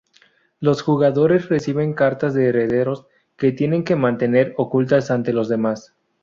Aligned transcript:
Los 0.59 0.81
jugadores 0.81 1.49
reciben 1.49 1.93
cartas 1.93 2.33
de 2.33 2.47
herederos, 2.49 3.05
que 3.37 3.51
tienen 3.51 3.83
que 3.83 3.95
mantener 3.95 4.55
ocultas 4.57 5.11
ante 5.11 5.31
los 5.31 5.47
demás. 5.47 5.93